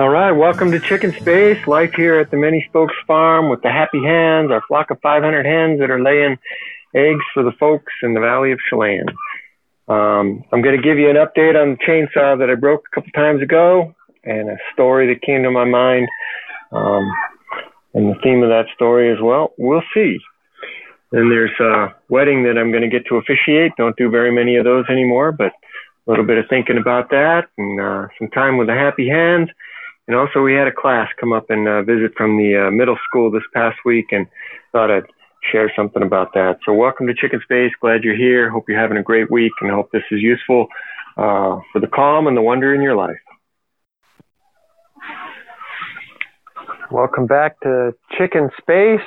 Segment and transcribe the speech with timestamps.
[0.00, 1.66] All right, welcome to Chicken Space.
[1.66, 5.44] Life here at the Many Spokes Farm with the happy hens, our flock of 500
[5.44, 6.38] hens that are laying
[6.94, 9.04] eggs for the folks in the Valley of Chelan.
[9.88, 12.94] Um, I'm going to give you an update on the chainsaw that I broke a
[12.94, 13.94] couple times ago
[14.24, 16.08] and a story that came to my mind.
[16.72, 17.12] Um,
[17.92, 20.16] and the theme of that story is, well, we'll see.
[21.12, 23.72] Then there's a wedding that I'm going to get to officiate.
[23.76, 27.48] Don't do very many of those anymore, but a little bit of thinking about that
[27.58, 29.50] and uh, some time with the happy hands
[30.10, 32.98] and also, we had a class come up and uh, visit from the uh, middle
[33.06, 34.26] school this past week, and
[34.72, 35.04] thought I'd
[35.52, 36.58] share something about that.
[36.66, 37.70] So, welcome to Chicken Space.
[37.80, 38.50] Glad you're here.
[38.50, 40.66] Hope you're having a great week, and hope this is useful
[41.16, 43.20] uh, for the calm and the wonder in your life.
[46.90, 49.06] Welcome back to Chicken Space.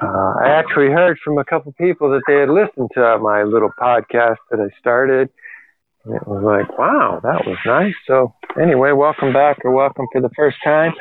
[0.00, 3.72] Uh, I actually heard from a couple people that they had listened to my little
[3.78, 5.28] podcast that I started
[6.08, 7.94] it was like, wow, that was nice.
[8.06, 10.92] So anyway, welcome back or welcome for the first time.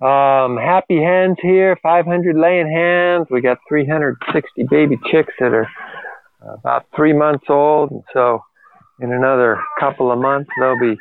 [0.00, 3.26] Um, happy hens here, 500 laying hens.
[3.30, 5.68] We got 360 baby chicks that are
[6.40, 7.90] about three months old.
[7.90, 8.42] And so
[9.00, 10.96] in another couple of months, they'll be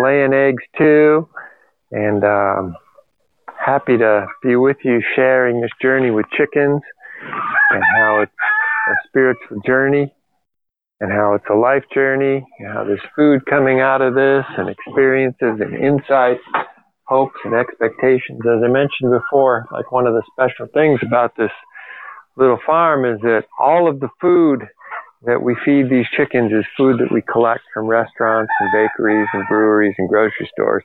[0.00, 1.28] laying eggs too.
[1.90, 2.76] And, um,
[3.58, 6.82] happy to be with you sharing this journey with chickens
[7.70, 8.32] and how it's
[8.88, 10.12] a spiritual journey
[11.04, 15.60] and how it's a life journey, how there's food coming out of this, and experiences
[15.60, 16.40] and insights,
[17.04, 18.40] hopes and expectations.
[18.40, 21.50] As I mentioned before, like one of the special things about this
[22.36, 24.66] little farm is that all of the food
[25.26, 29.44] that we feed these chickens is food that we collect from restaurants and bakeries and
[29.46, 30.84] breweries and grocery stores.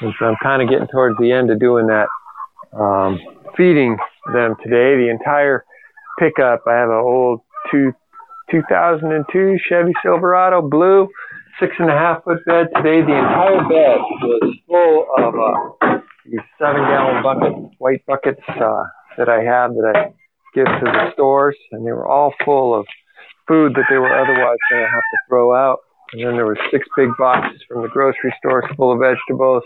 [0.00, 2.08] And so I'm kind of getting towards the end of doing that,
[2.72, 3.20] um,
[3.58, 3.98] feeding
[4.32, 4.96] them today.
[4.96, 5.66] The entire
[6.18, 7.92] pickup, I have an old two
[8.50, 11.08] 2002 Chevy Silverado blue,
[11.58, 12.68] six and a half foot bed.
[12.76, 18.84] Today the entire bed was full of uh, these seven gallon buckets, white buckets uh,
[19.16, 20.12] that I have that I
[20.54, 22.86] give to the stores, and they were all full of
[23.46, 25.78] food that they were otherwise going to have to throw out.
[26.12, 29.62] And then there were six big boxes from the grocery stores full of vegetables.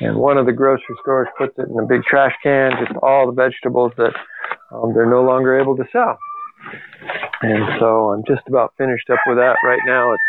[0.00, 3.26] And one of the grocery stores puts it in a big trash can, just all
[3.26, 4.14] the vegetables that
[4.72, 6.18] um, they're no longer able to sell.
[7.44, 10.12] And so I'm just about finished up with that right now.
[10.14, 10.22] It's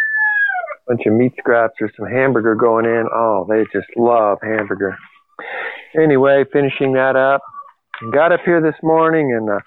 [0.85, 3.07] a bunch of meat scraps or some hamburger going in.
[3.13, 4.97] Oh, they just love hamburger.
[5.95, 7.41] Anyway, finishing that up.
[8.11, 9.59] Got up here this morning and uh,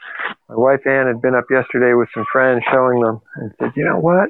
[0.50, 3.84] my wife Ann had been up yesterday with some friends showing them and said, you
[3.84, 4.28] know what?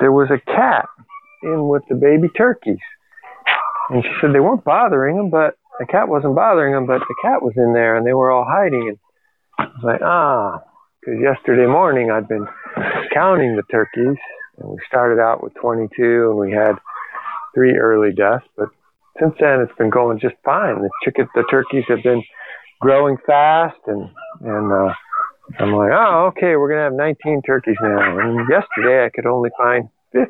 [0.00, 0.86] There was a cat
[1.44, 2.82] in with the baby turkeys.
[3.90, 7.14] And she said they weren't bothering them, but the cat wasn't bothering them, but the
[7.22, 8.88] cat was in there and they were all hiding.
[8.88, 8.98] And
[9.56, 10.64] I was like, ah,
[11.00, 12.46] because yesterday morning I'd been
[13.14, 14.18] counting the turkeys,
[14.58, 16.74] and we started out with 22, and we had
[17.54, 18.44] three early deaths.
[18.56, 18.68] But
[19.18, 20.82] since then, it's been going just fine.
[20.82, 22.22] The chicken, the turkeys have been
[22.80, 24.08] growing fast, and
[24.42, 24.94] and uh,
[25.58, 28.18] I'm like, oh, okay, we're gonna have 19 turkeys now.
[28.18, 30.28] And yesterday, I could only find 15,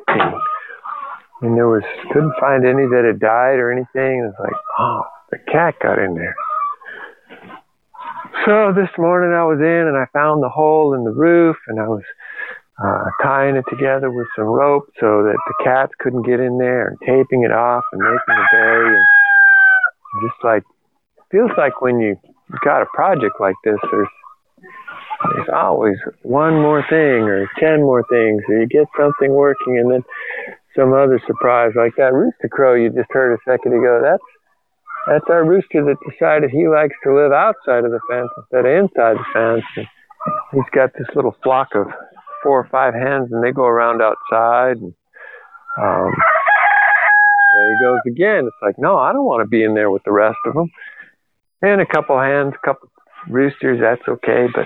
[1.41, 4.25] and there was couldn't find any that had died or anything.
[4.27, 6.35] It's like, oh, the cat got in there.
[8.31, 11.79] So this morning I was in and I found the hole in the roof and
[11.79, 12.01] I was
[12.79, 16.87] uh, tying it together with some rope so that the cats couldn't get in there
[16.87, 19.05] and taping it off and making a bay and
[20.23, 20.63] just like
[21.29, 22.15] feels like when you
[22.63, 24.07] got a project like this there's
[25.35, 29.91] there's always one more thing or ten more things or you get something working and
[29.91, 30.03] then
[30.75, 34.01] some other surprise like that rooster crow you just heard a second ago.
[34.01, 34.23] That's
[35.07, 38.83] that's our rooster that decided he likes to live outside of the fence instead of
[38.83, 39.65] inside the fence.
[39.75, 39.87] And
[40.53, 41.87] he's got this little flock of
[42.43, 44.77] four or five hens, and they go around outside.
[44.77, 44.93] And
[45.81, 46.13] um,
[47.55, 48.45] there he goes again.
[48.45, 50.69] It's like, no, I don't want to be in there with the rest of them.
[51.61, 52.89] And a couple hens, a couple
[53.27, 54.47] roosters, that's okay.
[54.53, 54.65] But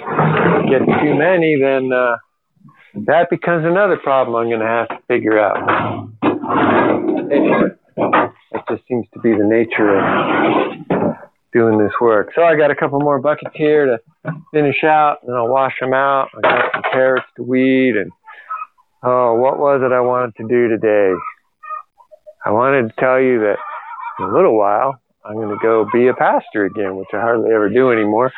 [0.70, 2.18] get too many, then uh,
[3.06, 6.10] that becomes another problem I'm going to have to figure out.
[7.32, 8.32] Anyway.
[8.70, 11.16] Just seems to be the nature of
[11.54, 12.32] doing this work.
[12.36, 15.94] So I got a couple more buckets here to finish out, and I'll wash them
[15.94, 16.30] out.
[16.38, 18.12] I got some carrots to weed, and
[19.04, 21.14] oh, what was it I wanted to do today?
[22.46, 23.58] I wanted to tell you that
[24.20, 27.52] in a little while I'm going to go be a pastor again, which I hardly
[27.52, 28.32] ever do anymore.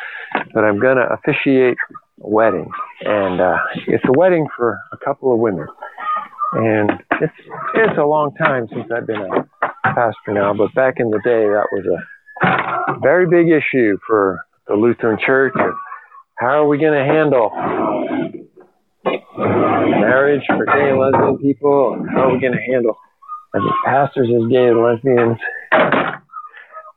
[0.53, 1.77] But I'm going to officiate
[2.23, 2.69] a wedding,
[3.01, 3.57] and uh,
[3.87, 5.67] it's a wedding for a couple of women.
[6.53, 6.91] And
[7.21, 7.33] it's
[7.75, 9.56] it's a long time since I've been a
[9.95, 14.73] pastor now, but back in the day, that was a very big issue for the
[14.75, 15.53] Lutheran Church.
[16.35, 17.51] How are we going to handle
[19.99, 22.05] marriage for gay and lesbian people?
[22.11, 22.97] How are we going to handle
[23.55, 25.37] as pastors as gay and lesbians?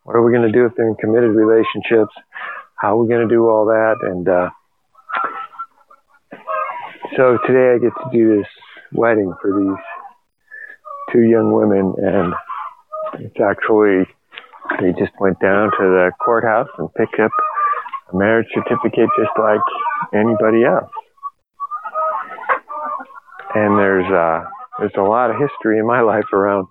[0.04, 2.14] What are we going to do if they're in committed relationships?
[2.74, 3.96] How are we going to do all that?
[4.02, 4.50] And uh,
[7.16, 8.48] so today I get to do this
[8.92, 9.78] wedding for these
[11.12, 12.34] two young women, and
[13.18, 14.06] it's actually
[14.78, 17.30] they just went down to the courthouse and picked up
[18.12, 19.60] a marriage certificate just like
[20.14, 20.90] anybody else.
[23.54, 24.44] And there's uh,
[24.78, 26.66] there's a lot of history in my life around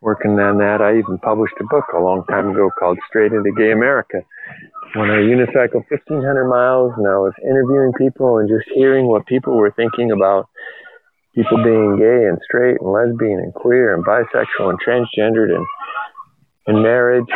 [0.00, 0.82] working on that.
[0.82, 4.22] I even published a book a long time ago called Straight into Gay America.
[4.94, 9.56] When I unicycled 1,500 miles and I was interviewing people and just hearing what people
[9.56, 10.50] were thinking about
[11.34, 15.66] people being gay and straight and lesbian and queer and bisexual and transgendered and
[16.66, 17.32] in marriage.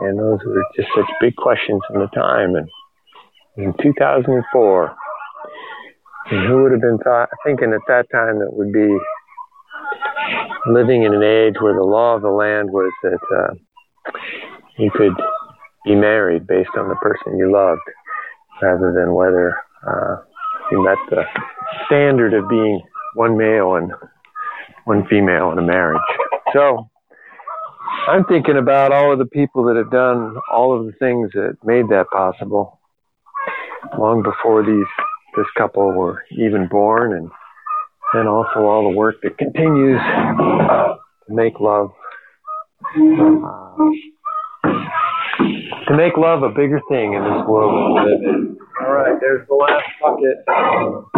[0.00, 2.54] And those were just such big questions in the time.
[2.54, 2.68] And
[3.56, 4.96] in 2004,
[6.30, 8.96] and who would have been thought, thinking at that time that would be
[10.66, 14.12] living in an age where the law of the land was that uh,
[14.76, 15.14] you could
[15.84, 17.80] be married based on the person you loved
[18.60, 19.56] rather than whether
[19.86, 20.16] uh,
[20.70, 21.22] you met the
[21.86, 22.80] standard of being
[23.18, 23.90] one male and
[24.84, 26.00] one female in a marriage.
[26.52, 26.88] So
[28.06, 31.56] I'm thinking about all of the people that have done all of the things that
[31.64, 32.78] made that possible
[33.98, 34.86] long before these
[35.36, 37.30] this couple were even born, and
[38.14, 40.98] then also all the work that continues to
[41.28, 41.90] make love.
[42.96, 43.76] Uh,
[45.86, 47.98] to make love a bigger thing in this world.
[48.80, 51.17] All right, there's the last bucket.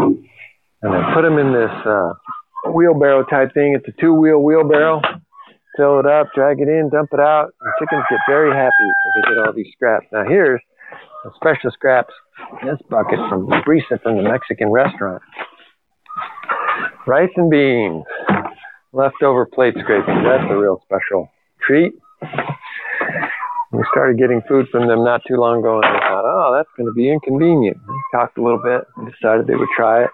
[0.82, 2.12] And I put them in this uh,
[2.72, 3.76] wheelbarrow type thing.
[3.76, 5.02] It's a two wheel wheelbarrow.
[5.76, 7.52] Fill it up, drag it in, dump it out.
[7.60, 10.06] The chickens get very happy because they get all these scraps.
[10.12, 10.60] Now here's
[11.24, 12.12] the special scraps
[12.64, 15.22] this bucket from Brisa from the Mexican restaurant.
[17.06, 18.04] Rice and beans,
[18.92, 20.24] leftover plate scraping.
[20.24, 21.30] That's a real special
[21.66, 21.92] treat.
[23.72, 26.68] We started getting food from them not too long ago, and I thought, oh, that's
[26.76, 27.76] going to be inconvenient.
[27.88, 30.10] We talked a little bit and decided they would try it.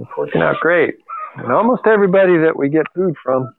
[0.00, 0.94] It's working out great.
[1.36, 3.54] And almost everybody that we get food from,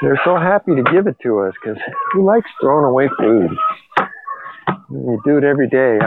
[0.00, 1.78] they're so happy to give it to us because
[2.12, 3.50] who likes throwing away food?
[4.90, 5.98] You do it every day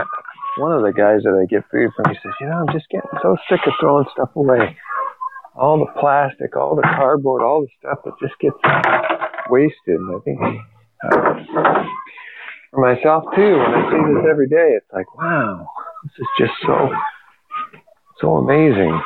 [0.57, 2.89] one of the guys that I get food from, he says, you know, I'm just
[2.89, 4.75] getting so sick of throwing stuff away.
[5.55, 8.57] All the plastic, all the cardboard, all the stuff that just gets
[9.49, 9.99] wasted.
[9.99, 10.39] And I think
[11.03, 11.43] uh,
[12.71, 15.67] for myself too, when I see this every day, it's like, wow,
[16.03, 16.89] this is just so,
[18.21, 19.01] so amazing.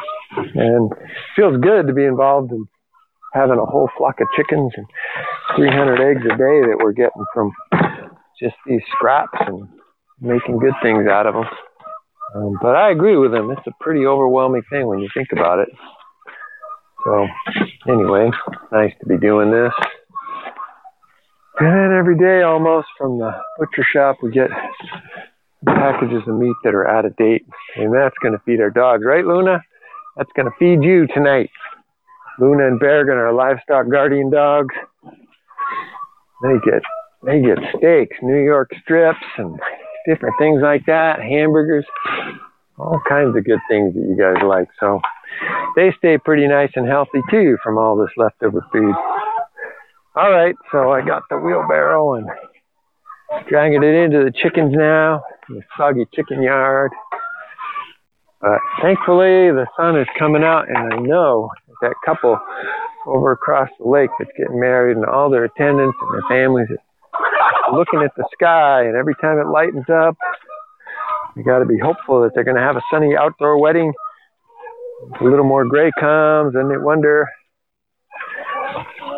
[0.55, 0.91] And
[1.35, 2.67] feels good to be involved in
[3.33, 4.85] having a whole flock of chickens and
[5.55, 7.51] 300 eggs a day that we're getting from
[8.39, 9.67] just these scraps and
[10.19, 11.45] making good things out of them.
[12.35, 13.51] Um, but I agree with him.
[13.51, 15.69] It's a pretty overwhelming thing when you think about it.
[17.05, 17.27] So,
[17.87, 18.29] anyway,
[18.71, 19.71] nice to be doing this.
[21.59, 24.49] And every day, almost from the butcher shop, we get
[25.65, 27.45] packages of meat that are out of date,
[27.75, 29.61] and that's going to feed our dogs, right, Luna?
[30.17, 31.49] That's going to feed you tonight.
[32.39, 34.75] Luna and Bergen are livestock guardian dogs.
[36.43, 36.81] They get
[37.25, 39.59] they get steaks, New York strips, and
[40.05, 41.85] different things like that, hamburgers,
[42.77, 44.67] all kinds of good things that you guys like.
[44.79, 45.01] So
[45.75, 48.93] they stay pretty nice and healthy too from all this leftover food.
[50.15, 52.29] All right, so I got the wheelbarrow and
[53.47, 56.91] dragging it into the chickens now, the soggy chicken yard.
[58.41, 61.49] But thankfully, the sun is coming out, and I know
[61.81, 62.37] that couple
[63.05, 67.77] over across the lake that's getting married and all their attendants and their families are
[67.77, 70.15] looking at the sky, and every time it lightens up,
[71.35, 73.93] you got to be hopeful that they're going to have a sunny outdoor wedding.
[75.19, 77.27] A little more gray comes, and they wonder.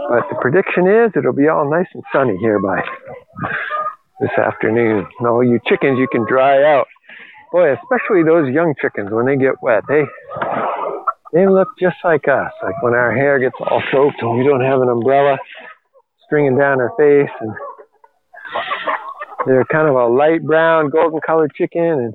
[0.09, 2.81] But the prediction is it'll be all nice and sunny here by
[4.19, 5.05] this afternoon.
[5.19, 6.87] And all you chickens, you can dry out.
[7.51, 10.03] Boy, especially those young chickens when they get wet, they
[11.33, 12.51] they look just like us.
[12.63, 15.37] Like when our hair gets all soaked and we don't have an umbrella
[16.25, 17.51] stringing down our face and
[19.45, 22.13] they're kind of a light brown, golden colored chicken, and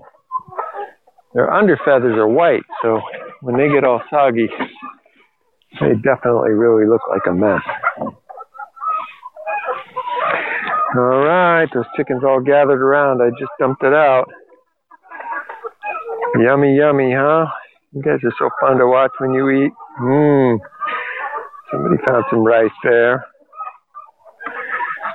[1.34, 2.64] their under feathers are white.
[2.82, 3.00] So
[3.40, 4.48] when they get all soggy,
[5.80, 7.62] they definitely really look like a mess.
[10.94, 13.22] All right, those chickens all gathered around.
[13.22, 14.28] I just dumped it out.
[16.38, 17.46] Yummy, yummy, huh?
[17.92, 19.72] You guys are so fun to watch when you eat.
[20.00, 20.58] Mmm.
[21.70, 23.26] Somebody found some rice there.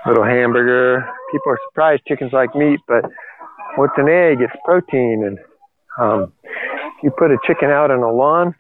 [0.05, 3.03] Little hamburger people are surprised chickens like meat, but
[3.75, 4.41] what's an egg?
[4.41, 5.24] It's protein.
[5.25, 5.39] And
[6.00, 8.55] um, if you put a chicken out on a lawn,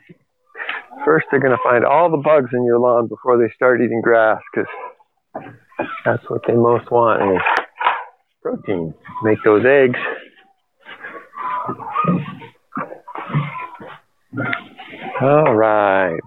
[1.05, 4.01] first they're going to find all the bugs in your lawn before they start eating
[4.01, 4.69] grass because
[6.07, 7.41] That's what they most want is
[8.41, 8.93] protein.
[9.23, 9.99] Make those eggs.
[15.21, 16.17] All right.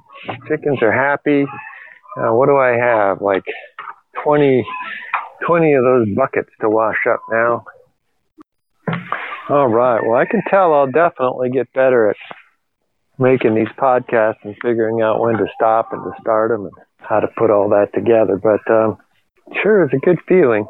[0.47, 1.47] Chickens are happy.
[2.19, 3.23] Uh, what do I have?
[3.23, 3.45] Like
[4.23, 4.67] 20,
[5.47, 7.65] 20 of those buckets to wash up now.
[9.49, 10.03] All right.
[10.05, 12.17] Well, I can tell I'll definitely get better at
[13.19, 17.21] making these podcasts and figuring out when to stop and to start them and how
[17.21, 18.37] to put all that together.
[18.37, 18.99] But um,
[19.63, 20.67] sure, it's a good feeling.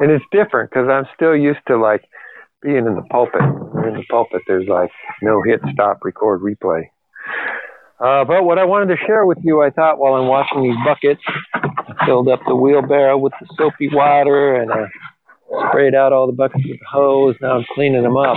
[0.00, 2.04] And it's different because I'm still used to like
[2.62, 3.42] being in the pulpit.
[3.42, 4.90] In the pulpit, there's like
[5.22, 6.84] no hit, stop, record, replay.
[8.00, 10.76] Uh, but what I wanted to share with you, I thought while I'm washing these
[10.84, 11.20] buckets,
[11.54, 14.86] I filled up the wheelbarrow with the soapy water and I
[15.68, 17.34] sprayed out all the buckets with the hose.
[17.40, 18.36] Now I'm cleaning them up.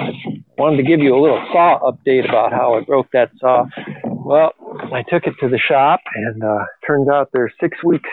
[0.57, 3.65] Wanted to give you a little saw update about how I broke that saw.
[4.05, 4.53] Well,
[4.93, 8.09] I took it to the shop and uh, turns out they're six weeks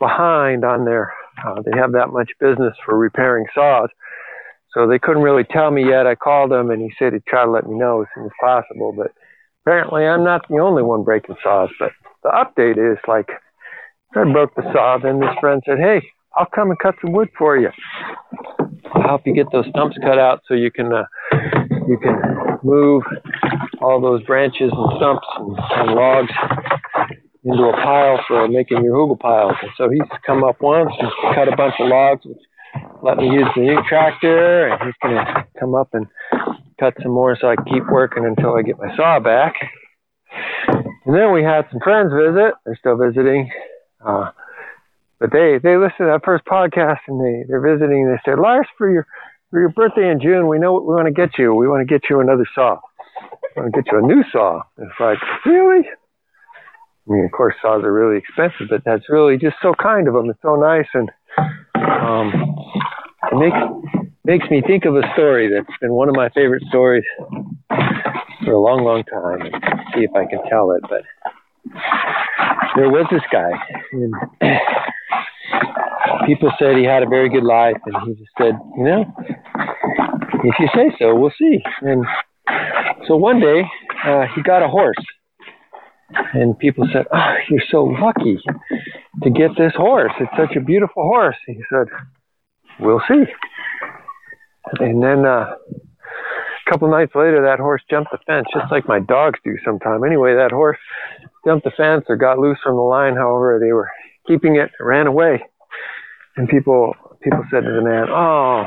[0.00, 1.12] behind on their.
[1.46, 3.88] Uh, they have that much business for repairing saws.
[4.74, 6.06] So they couldn't really tell me yet.
[6.06, 8.30] I called him and he said he'd try to let me know as soon as
[8.40, 8.92] possible.
[8.96, 9.12] But
[9.62, 11.70] apparently I'm not the only one breaking saws.
[11.78, 11.92] But
[12.22, 13.28] the update is like
[14.14, 14.98] I broke the saw.
[15.02, 16.02] Then this friend said, Hey,
[16.36, 17.70] I'll come and cut some wood for you.
[18.92, 21.04] I'll help you get those stumps cut out so you can uh,
[21.86, 22.20] you can
[22.62, 23.02] move
[23.80, 26.32] all those branches and stumps and, and logs
[27.44, 29.56] into a pile for making your hugel piles.
[29.62, 32.38] And so he's come up once and cut a bunch of logs, which
[33.02, 36.06] let me use the new tractor, and he's going to come up and
[36.78, 39.54] cut some more so I keep working until I get my saw back.
[40.68, 42.54] And then we had some friends visit.
[42.64, 43.50] They're still visiting.
[44.04, 44.30] Uh,
[45.18, 48.06] but they, they listened to that first podcast and they, they're visiting.
[48.06, 49.06] And they said, Lars, for your,
[49.50, 51.54] for your birthday in June, we know what we want to get you.
[51.54, 52.78] We want to get you another saw.
[53.56, 54.62] We want to get you a new saw.
[54.78, 55.82] It's like, really?
[57.08, 60.14] I mean, of course, saws are really expensive, but that's really just so kind of
[60.14, 60.30] them.
[60.30, 60.86] It's so nice.
[60.94, 61.10] And
[61.74, 62.32] um,
[63.32, 63.56] it makes
[64.24, 67.04] makes me think of a story that's been one of my favorite stories
[68.44, 69.40] for a long, long time.
[69.40, 70.82] And see if I can tell it.
[70.82, 71.02] But
[72.76, 73.50] there was this guy,
[73.92, 74.14] and
[76.26, 79.04] people said he had a very good life, and he just said, you know,
[80.44, 81.58] if you say so, we'll see.
[81.82, 82.04] And
[83.06, 83.62] so one day,
[84.04, 84.96] uh, he got a horse.
[86.32, 88.38] And people said, Oh, you're so lucky
[89.22, 90.12] to get this horse.
[90.20, 91.36] It's such a beautiful horse.
[91.46, 91.86] He said,
[92.78, 93.24] We'll see.
[94.78, 99.00] And then uh, a couple nights later, that horse jumped the fence, just like my
[99.00, 100.02] dogs do sometimes.
[100.06, 100.78] Anyway, that horse
[101.44, 103.16] jumped the fence or got loose from the line.
[103.16, 103.90] However, they were
[104.26, 105.42] keeping it, ran away.
[106.36, 108.66] And people people said to the man, "Oh,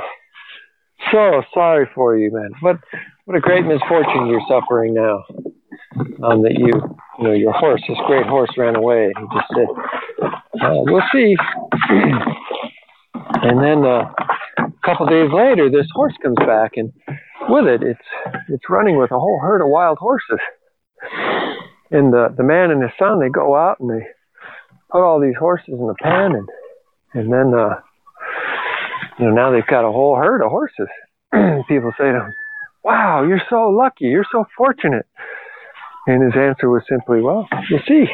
[1.11, 2.51] so sorry for you, man.
[2.61, 2.77] What
[3.25, 5.23] what a great misfortune you're suffering now.
[6.23, 6.71] Um, that you
[7.19, 9.67] you know your horse, this great horse, ran away." He just said,
[10.61, 11.35] uh, "We'll see."
[13.43, 14.11] and then uh,
[14.57, 16.91] a couple days later, this horse comes back, and
[17.49, 20.39] with it, it's it's running with a whole herd of wild horses.
[21.91, 24.05] And the the man and his son they go out and they
[24.91, 26.49] put all these horses in the pen and
[27.13, 27.75] and then uh
[29.19, 30.87] you know now they've got a whole herd of horses.
[31.67, 32.33] People say to him,
[32.83, 34.05] "Wow, you're so lucky.
[34.05, 35.05] You're so fortunate."
[36.05, 38.05] And his answer was simply, "Well, you see."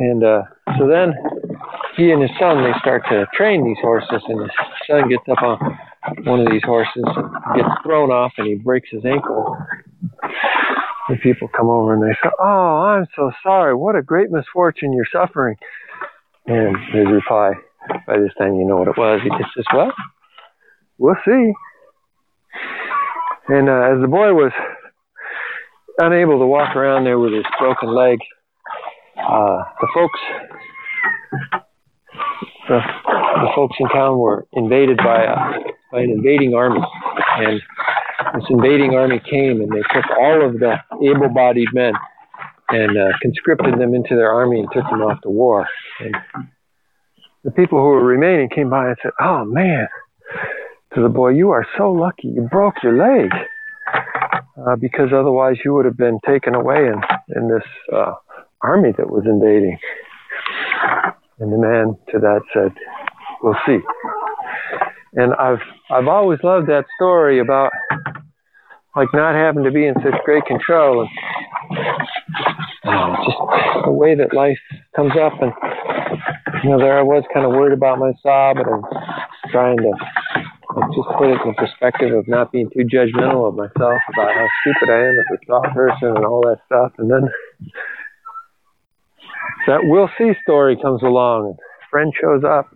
[0.00, 0.42] And uh,
[0.78, 1.14] so then
[1.96, 4.50] he and his son they start to train these horses, and his
[4.88, 5.78] son gets up on
[6.24, 9.56] one of these horses and gets thrown off, and he breaks his ankle.
[11.08, 13.74] And people come over and they say, "Oh, I'm so sorry.
[13.74, 15.56] What a great misfortune you're suffering."
[16.46, 17.52] And his reply,
[18.06, 19.20] by this time you know what it was.
[19.22, 19.92] He just says, "Well,
[20.98, 21.52] we'll see."
[23.48, 24.52] And uh, as the boy was
[25.98, 28.18] unable to walk around there with his broken leg,
[29.16, 30.20] uh, the folks,
[32.68, 35.36] the, the folks in town were invaded by a
[35.90, 36.80] by an invading army,
[37.38, 37.60] and
[38.34, 41.94] this invading army came and they took all of the able-bodied men
[42.68, 45.66] and uh, conscripted them into their army and took them off to war.
[46.00, 46.14] And
[47.42, 49.88] the people who were remaining came by and said, "Oh man."
[50.94, 52.28] To the boy, you are so lucky.
[52.28, 53.30] You broke your leg
[54.66, 57.00] uh, because otherwise you would have been taken away in,
[57.36, 58.14] in this uh,
[58.62, 59.78] army that was invading.
[61.38, 62.72] And the man to that said,
[63.42, 63.78] "We'll see."
[65.14, 67.70] And I've I've always loved that story about
[68.96, 71.08] like not having to be in such great control and
[72.84, 74.58] uh, just the way that life
[74.96, 75.40] comes up.
[75.40, 75.52] And
[76.64, 78.82] you know, there I was kind of worried about my saw, but I'm
[79.52, 79.92] trying to
[80.76, 84.46] like, just put it in perspective of not being too judgmental of myself about how
[84.60, 86.92] stupid I am as a saw person and all that stuff.
[86.98, 87.28] And then
[89.66, 91.56] that we'll see story comes along.
[91.90, 92.74] friend shows up,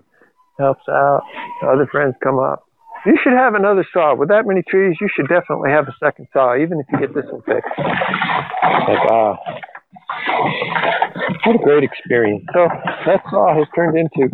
[0.58, 1.22] helps out.
[1.62, 2.64] Other friends come up.
[3.04, 4.14] You should have another saw.
[4.14, 7.14] With that many trees, you should definitely have a second saw, even if you get
[7.14, 7.78] this one fixed.
[7.78, 9.36] Like, ah,
[11.44, 12.44] what a great experience.
[12.52, 12.68] So
[13.06, 14.30] that saw has turned into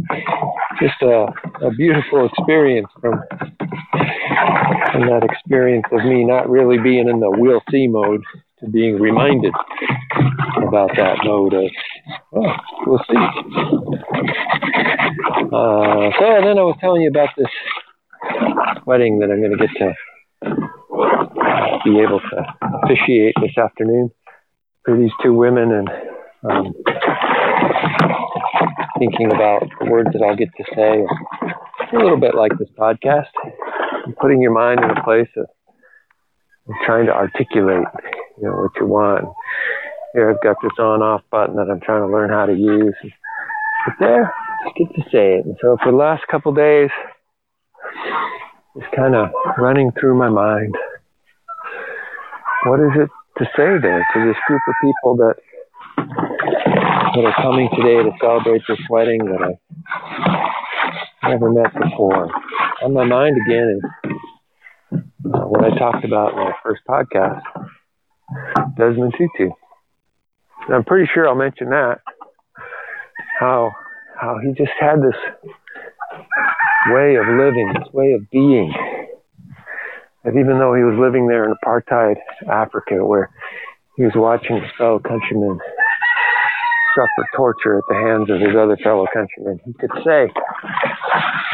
[0.80, 1.26] just a,
[1.66, 3.20] a beautiful experience from,
[4.92, 8.22] from that experience of me not really being in the we'll see mode
[8.60, 9.52] to being reminded
[10.66, 11.70] about that mode of,
[12.34, 12.52] oh,
[12.86, 13.16] we'll see.
[15.52, 17.48] Uh, so then I was telling you about this
[18.84, 19.94] wedding that I'm going to get to
[21.84, 24.10] be able to officiate this afternoon
[24.88, 25.88] for these two women and
[26.50, 26.72] um,
[28.98, 31.04] thinking about the words that I'll get to say.
[31.92, 33.28] a little bit like this podcast,
[34.18, 37.84] putting your mind in a place of, of trying to articulate,
[38.40, 39.26] you know, what you want.
[40.14, 42.96] Here I've got this on-off button that I'm trying to learn how to use.
[43.84, 44.32] But there,
[44.64, 45.44] just get to say it.
[45.44, 46.88] And so for the last couple days,
[48.74, 49.28] it's kind of
[49.58, 50.74] running through my mind.
[52.64, 55.34] What is it to say there to this group of people that
[55.96, 59.56] that are coming today to celebrate this wedding that
[61.22, 62.30] I never met before?
[62.82, 64.12] On my mind again is
[65.34, 67.42] uh, what I talked about in my first podcast,
[68.76, 69.50] Desmond Tutu.
[70.66, 72.00] And I'm pretty sure I'll mention that.
[73.38, 73.72] How
[74.20, 75.16] how he just had this
[76.90, 78.72] way of living, this way of being.
[80.24, 82.16] That even though he was living there in apartheid
[82.50, 83.30] Africa, where
[83.96, 85.58] he was watching his fellow countrymen
[86.94, 90.26] suffer torture at the hands of his other fellow countrymen, he could say,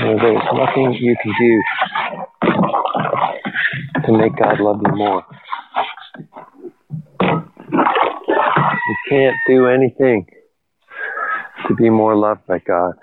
[0.00, 1.62] There's nothing you can do
[4.06, 5.25] to make God love you more.
[8.87, 10.27] You can't do anything
[11.68, 12.94] to be more loved by God.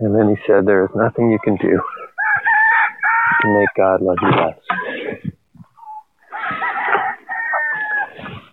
[0.00, 1.80] And then he said, There is nothing you can do
[3.42, 4.58] to make God love you less.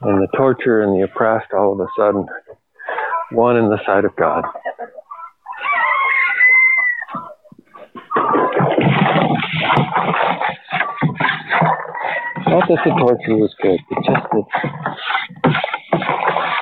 [0.01, 2.25] And the torture and the oppressed all of a sudden
[3.31, 4.43] one in the sight of God.
[12.47, 14.45] Not that the torture was good, but just that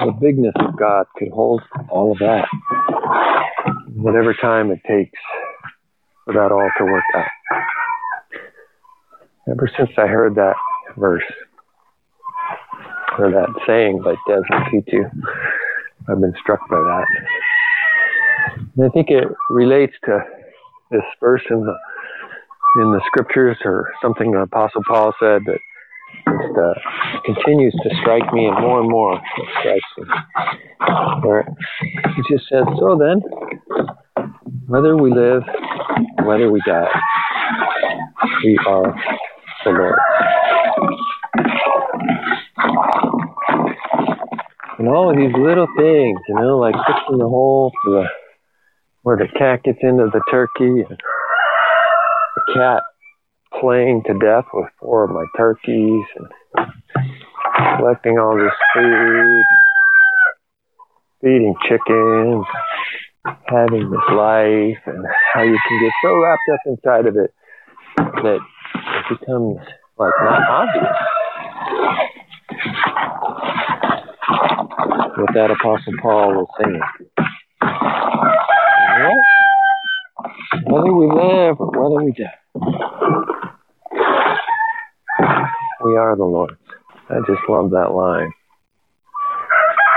[0.05, 2.47] the bigness of God could hold all of that
[4.03, 5.19] whatever time it takes
[6.25, 7.42] for that all to work out.
[9.49, 10.55] Ever since I heard that
[10.97, 11.23] verse,
[13.19, 15.03] or that saying by Desmond Tutu,
[16.07, 17.05] I've been struck by that.
[18.77, 20.19] And I think it relates to
[20.91, 21.75] this verse in the
[22.81, 25.59] in the scriptures, or something the Apostle Paul said that
[26.25, 26.73] just uh,
[27.25, 30.05] continues to strike me, and more and more it strikes me.
[31.21, 31.45] Where
[32.15, 33.21] he just said, "So then,
[34.67, 35.43] whether we live,
[36.23, 36.87] whether we die,
[38.45, 38.95] we are
[39.63, 39.99] the Lord.
[44.79, 48.07] And all of these little things, you know, like fixing the hole for the
[49.03, 50.99] where the cat gets into the turkey, and
[52.35, 52.83] the cat
[53.59, 56.27] playing to death with four of my turkeys, and
[57.77, 59.43] collecting all this food,
[61.21, 62.45] feeding chickens,
[63.47, 67.33] having this life and how you can get so wrapped up inside of it
[67.97, 68.39] that
[68.87, 69.57] it becomes
[69.97, 70.97] like not obvious
[75.17, 76.81] what that apostle Paul was saying.
[80.65, 82.39] Whether we live or whether we die,
[85.83, 86.57] we are the Lord's.
[87.09, 88.31] I just love that line.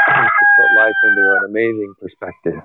[0.08, 2.62] to put life into an amazing perspective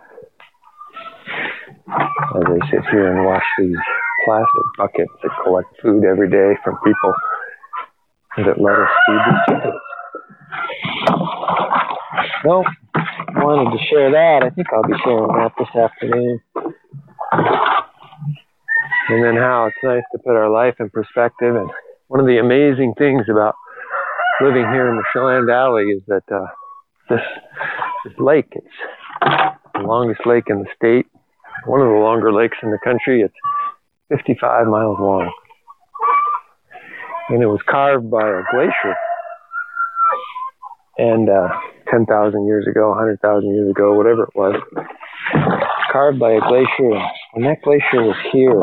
[2.36, 3.78] as I sit here and watch these
[4.26, 7.14] plastic buckets that collect food every day from people
[8.38, 9.82] that let us feed these chickens.
[12.44, 12.64] Well,
[13.36, 14.44] wanted to share that.
[14.44, 16.40] I think I'll be sharing that this afternoon.
[19.10, 21.56] And then how it's nice to put our life in perspective.
[21.56, 21.70] And
[22.08, 23.56] one of the amazing things about
[24.42, 26.48] living here in the Chelan Valley is that uh,
[27.10, 27.22] this,
[28.06, 28.68] this lake, it's
[29.74, 31.06] the longest lake in the state
[31.66, 33.22] one of the longer lakes in the country.
[33.22, 33.34] It's
[34.12, 35.32] 55 miles long.
[37.30, 38.96] And it was carved by a glacier.
[40.98, 41.48] And uh,
[41.90, 44.62] 10,000 years ago, 100,000 years ago, whatever it was,
[45.92, 47.00] carved by a glacier.
[47.34, 48.62] And that glacier was here,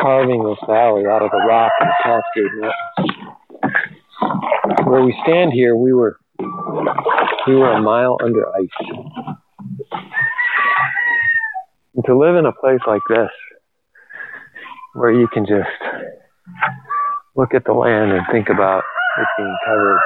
[0.00, 3.14] carving this valley out of the rock and the Cascade Mountains.
[4.86, 6.18] Where we stand here, we were
[7.46, 8.68] we were a mile under ice
[11.94, 13.30] And to live in a place like this,
[14.94, 15.68] where you can just
[17.36, 18.82] look at the land and think about
[19.18, 20.00] it being covered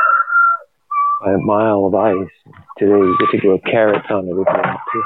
[1.25, 2.33] by a mile of ice.
[2.79, 5.03] Today you get to grow carrots on it if you want to.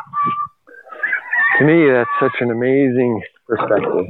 [1.59, 4.07] To me, that's such an amazing perspective.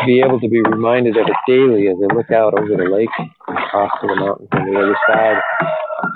[0.00, 2.88] To be able to be reminded of it daily as I look out over the
[2.90, 5.36] lake and across to the mountains on the other side,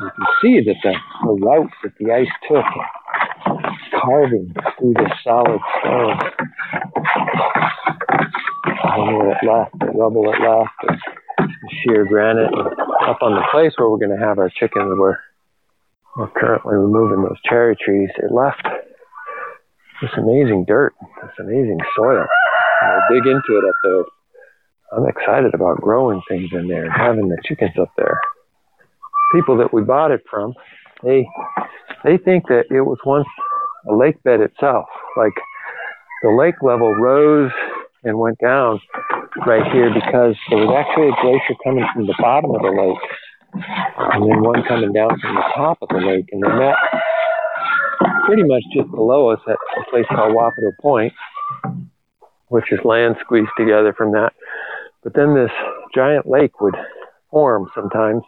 [0.01, 0.95] you can see that the,
[1.27, 2.65] the route that the ice took,
[4.01, 6.19] carving through the solid stone,
[8.97, 11.01] and where it left, the rubble it left,
[11.83, 12.53] sheer granite,
[13.07, 15.23] up on the place where we're going to have our chickens, where
[16.17, 18.63] we're currently removing those cherry trees, it left
[20.01, 22.27] this amazing dirt, this amazing soil.
[22.83, 24.05] And I dig into it up there.
[24.97, 28.21] I'm excited about growing things in there and having the chickens up there.
[29.35, 30.55] People that we bought it from,
[31.03, 31.27] they
[32.05, 33.27] they think that it was once
[33.89, 34.87] a lake bed itself.
[35.17, 35.33] Like
[36.23, 37.51] the lake level rose
[38.05, 38.81] and went down
[39.47, 43.05] right here because there was actually a glacier coming from the bottom of the lake
[43.99, 46.75] and then one coming down from the top of the lake and they met
[48.27, 51.13] pretty much just below us at a place called Wapato Point,
[52.49, 54.33] which is land squeezed together from that.
[55.03, 55.51] But then this
[55.95, 56.75] giant lake would
[57.31, 58.23] form sometimes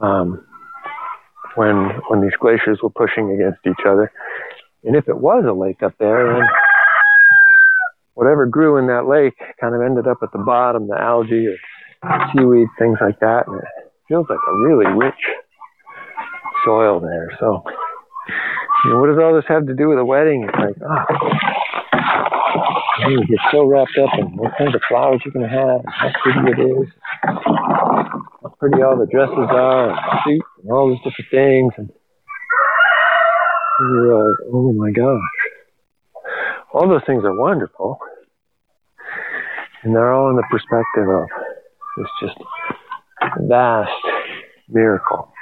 [0.00, 0.44] um,
[1.54, 1.76] when
[2.08, 4.10] when these glaciers were pushing against each other.
[4.82, 6.42] And if it was a lake up there, then
[8.14, 11.56] whatever grew in that lake kind of ended up at the bottom, the algae or
[12.32, 13.46] seaweed, things like that.
[13.46, 15.22] And it feels like a really rich
[16.64, 17.30] soil there.
[17.38, 17.62] So
[18.84, 20.44] you know, what does all this have to do with a wedding?
[20.44, 21.06] It's like, ah,
[23.04, 25.80] oh, you get so wrapped up in what kinds of flowers you're going to have,
[25.80, 26.88] and how pretty it is,
[27.22, 31.72] how pretty all the dresses are, and the suit, and all these different things.
[31.78, 31.90] And
[33.80, 35.20] you realize, oh my gosh,
[36.74, 37.98] all those things are wonderful.
[39.84, 41.28] And they're all in the perspective of
[41.96, 42.36] this just
[43.48, 43.90] vast
[44.68, 45.32] miracle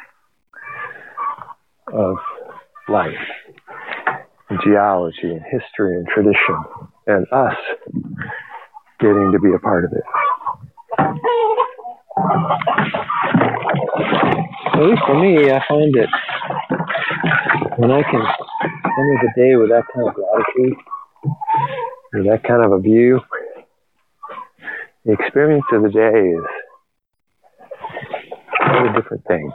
[1.92, 2.16] of
[2.88, 3.14] life,
[4.50, 6.56] and geology, and history, and tradition,
[7.06, 7.56] and us
[9.00, 10.04] getting to be a part of it.
[14.74, 16.10] At least for me, I find it
[17.76, 20.76] when I can end the day with that kind of gratitude,
[22.12, 23.20] that kind of a view,
[25.04, 26.44] the experience of the day is
[28.60, 29.50] a different thing.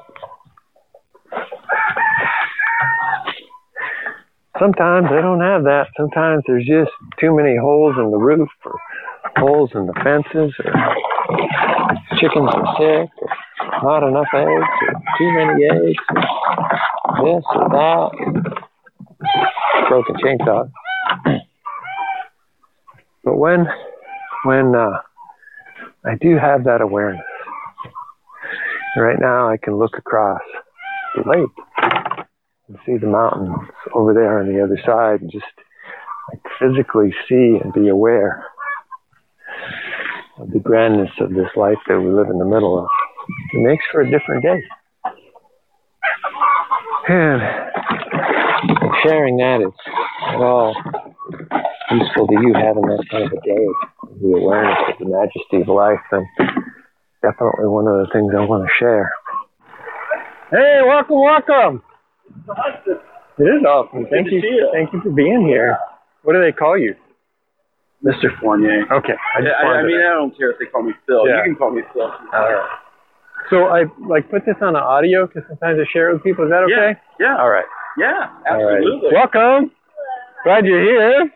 [4.60, 5.88] Sometimes they don't have that.
[5.96, 6.90] Sometimes there's just
[7.20, 8.80] too many holes in the roof or
[9.38, 10.74] holes in the fences or
[12.18, 13.30] chickens are sick or
[13.84, 16.04] not enough eggs or too many eggs
[17.06, 18.10] or this or that.
[19.90, 20.72] Broken chainsaw.
[23.28, 23.68] But when
[24.46, 25.00] when uh,
[26.06, 27.26] I do have that awareness,
[28.96, 30.40] right now I can look across
[31.14, 31.92] the lake
[32.70, 35.44] and see the mountains over there on the other side and just
[36.32, 38.46] like physically see and be aware
[40.40, 42.88] of the grandness of this life that we live in the middle of.
[43.56, 44.64] It makes for a different day.
[47.10, 47.42] And
[49.04, 49.74] sharing that is
[50.30, 50.74] at all
[51.92, 53.66] useful to you having that kind of a day,
[54.22, 56.26] the awareness of the majesty of life, and
[57.22, 59.12] definitely one of the things I want to share.
[60.52, 61.84] Hey, welcome, welcome.
[63.38, 64.04] It is awesome.
[64.04, 64.42] Good Thank to you.
[64.42, 64.70] see you.
[64.74, 65.78] Thank you for being here.
[66.24, 66.96] What do they call you?
[68.04, 68.30] Mr.
[68.40, 68.84] Fournier.
[68.92, 69.14] Okay.
[69.36, 71.28] I just Yeah, I, I mean, to- I don't care if they call me Phil.
[71.28, 71.38] Yeah.
[71.38, 72.12] You can call me Phil.
[72.34, 72.70] Alright.
[73.50, 76.46] So I like put this on an audio because sometimes I share it with people.
[76.46, 77.00] Is that okay?
[77.20, 77.66] Yeah, yeah, All right.
[77.98, 78.76] yeah, All right.
[78.78, 79.10] absolutely.
[79.14, 79.72] Welcome.
[80.44, 81.32] Glad you're here.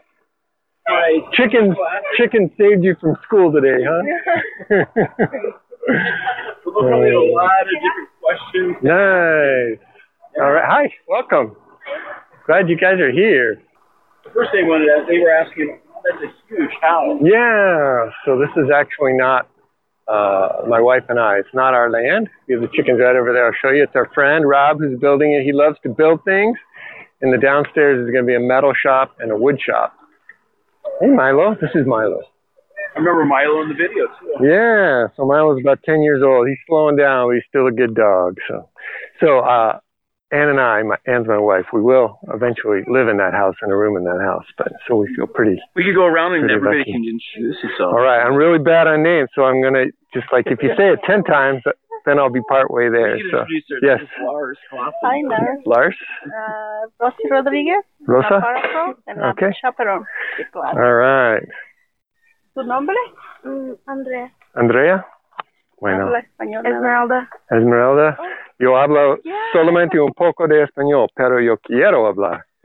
[0.91, 1.21] Right.
[1.33, 1.75] Chicken,
[2.17, 4.85] chicken saved you from school today, huh?
[6.65, 8.75] We'll probably have a lot of different questions.
[8.83, 9.79] nice.
[10.39, 10.63] All right.
[10.65, 10.93] Hi.
[11.07, 11.55] Welcome.
[12.45, 13.61] Glad you guys are here.
[14.23, 17.19] The first thing wanted to, they were asking, oh, that's a huge house.
[17.23, 18.09] Yeah.
[18.25, 19.49] So this is actually not
[20.07, 21.37] uh, my wife and I.
[21.39, 22.29] It's not our land.
[22.47, 23.47] We have the chickens right over there.
[23.47, 23.83] I'll show you.
[23.83, 25.43] It's our friend Rob who's building it.
[25.43, 26.57] He loves to build things.
[27.21, 29.93] And the downstairs is going to be a metal shop and a wood shop.
[31.01, 32.21] Hey Milo, this is Milo.
[32.95, 34.45] I remember Milo in the video too.
[34.45, 35.07] Yeah.
[35.17, 36.47] So Milo's about ten years old.
[36.47, 38.37] He's slowing down, but he's still a good dog.
[38.47, 38.69] So,
[39.19, 39.79] so uh,
[40.31, 43.71] Ann and I, my, Ann's my wife, we will eventually live in that house in
[43.71, 44.45] a room in that house.
[44.57, 46.91] But so we feel pretty We could go around and everybody lucky.
[46.91, 47.93] can introduce yourself.
[47.97, 50.89] All right, I'm really bad on names, so I'm gonna just like if you say
[50.91, 51.63] it ten times,
[52.05, 53.17] then I'll be part way there.
[53.31, 53.45] So
[53.81, 53.99] yes.
[54.23, 55.59] Lars Hi, Lars.
[55.65, 57.83] Lars, Uh, Rosy Rodriguez.
[58.07, 58.37] Rosa.
[58.37, 59.51] Aparato, en la Okay.
[59.61, 60.05] chaperón.
[60.37, 60.77] Sí, claro.
[60.77, 61.47] All right.
[62.53, 62.95] ¿Tu nombre?
[63.87, 64.31] Andrea.
[64.55, 65.05] Andrea.
[65.79, 66.03] Bueno.
[66.05, 66.65] Habla español.
[66.65, 67.29] Esmeralda.
[67.49, 68.17] Esmeralda.
[68.59, 69.35] Yo hablo Yeah.
[69.53, 72.43] solamente un poco de español, pero yo quiero hablar.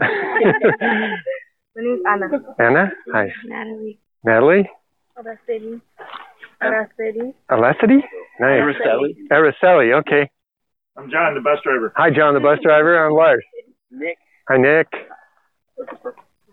[1.75, 2.31] My name is Ana.
[2.59, 2.93] Anna.
[3.13, 3.33] Hi.
[3.45, 3.99] Natalie.
[4.25, 4.71] Natalie.
[6.63, 6.89] Araceli.
[6.91, 7.35] Araceli.
[7.51, 8.05] Elasity.
[8.41, 8.63] Nice.
[8.63, 9.15] Araceli.
[9.31, 9.99] Araceli.
[10.01, 10.31] Okay.
[10.97, 11.93] I'm John, the bus driver.
[11.97, 13.05] Hi, John, the bus driver.
[13.05, 13.45] I'm Lars.
[13.91, 14.17] Nick.
[14.49, 14.87] Hi, Nick.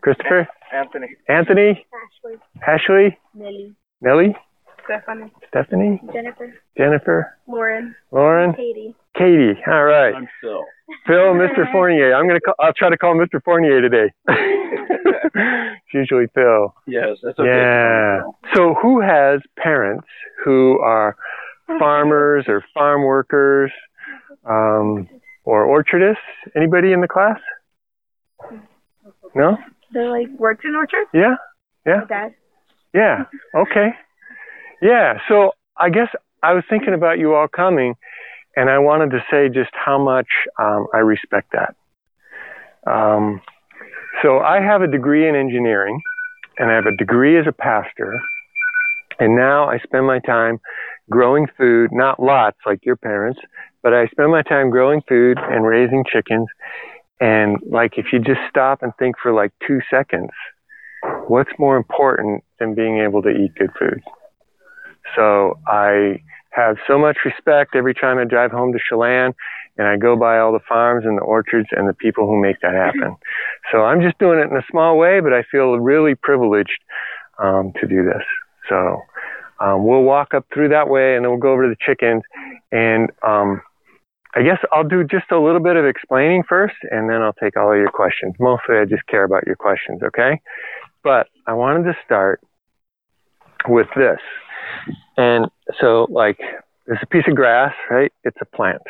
[0.02, 0.48] Christopher.
[0.74, 1.08] Anthony.
[1.30, 1.86] Anthony.
[1.94, 2.38] Ashley.
[2.68, 3.18] Ashley.
[3.34, 3.74] Nelly.
[4.02, 4.36] Nellie.
[4.84, 5.32] Stephanie.
[5.48, 6.02] Stephanie.
[6.12, 6.54] Jennifer.
[6.78, 7.38] Jennifer.
[7.48, 7.96] Lauren.
[8.12, 8.54] Lauren.
[8.54, 8.96] Katie.
[9.18, 9.54] Katie.
[9.68, 10.14] All right.
[10.14, 10.66] I'm Phil.
[11.08, 11.72] Phil, Mr.
[11.72, 12.14] Fournier.
[12.14, 12.40] I'm gonna.
[12.40, 13.44] Call, I'll try to call Mr.
[13.44, 14.12] Fournier today.
[14.28, 16.74] it's usually Phil.
[16.88, 17.50] Yes, that's okay.
[17.50, 18.22] Yeah.
[18.54, 20.08] So, who has parents
[20.44, 21.16] who are
[21.80, 23.72] farmers or farm workers
[24.46, 25.08] um,
[25.44, 26.22] or orchardists?
[26.56, 27.40] Anybody in the class?
[29.36, 29.58] No.
[29.94, 31.06] They like worked in orchard.
[31.14, 31.36] Yeah.
[31.86, 32.00] Yeah.
[32.02, 32.36] My dad.
[32.94, 33.26] Yeah.
[33.56, 33.90] Okay.
[34.82, 35.20] Yeah.
[35.28, 36.10] So I guess
[36.42, 37.96] I was thinking about you all coming,
[38.56, 40.28] and I wanted to say just how much
[40.60, 41.76] um, I respect that.
[42.86, 43.42] Um,
[44.22, 46.00] so I have a degree in engineering,
[46.58, 48.20] and I have a degree as a pastor,
[49.20, 50.60] and now I spend my time
[51.10, 53.40] growing food, not lots like your parents,
[53.82, 56.48] but I spend my time growing food and raising chickens.
[57.20, 60.32] And like, if you just stop and think for like two seconds,
[61.28, 64.02] what's more important than being able to eat good food?
[65.16, 66.22] So I
[66.56, 69.34] have so much respect every time I drive home to Chelan
[69.78, 72.60] and I go by all the farms and the orchards and the people who make
[72.62, 73.16] that happen.
[73.72, 76.80] So I'm just doing it in a small way, but I feel really privileged
[77.40, 78.22] um, to do this.
[78.70, 79.02] So
[79.60, 82.22] um, we'll walk up through that way and then we'll go over to the chickens
[82.72, 83.62] and um,
[84.36, 87.56] I guess I'll do just a little bit of explaining first and then I'll take
[87.56, 88.36] all of your questions.
[88.38, 90.42] Mostly I just care about your questions, okay?
[91.04, 92.42] But I wanted to start
[93.68, 94.20] with this.
[95.18, 95.48] And
[95.80, 96.40] so, like,
[96.86, 98.12] there's a piece of grass, right?
[98.24, 98.82] It's a plant.